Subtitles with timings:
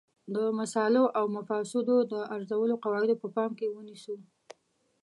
[0.35, 4.15] د مصالحو او مفاسدو د ارزولو قواعد په پام کې ونیسو.